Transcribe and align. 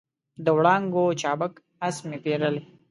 د 0.43 0.45
وړانګو 0.57 1.05
چابک 1.21 1.53
آس 1.87 1.97
مې 2.07 2.17
پیرلی 2.23 2.61